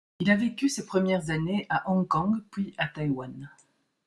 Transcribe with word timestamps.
Il 0.19 0.31
a 0.31 0.35
vécu 0.35 0.67
ses 0.67 0.87
premières 0.87 1.29
années 1.29 1.67
à 1.69 1.87
Hong-Kong 1.91 2.41
puis 2.49 2.73
à 2.79 2.87
Taïwan. 2.87 3.51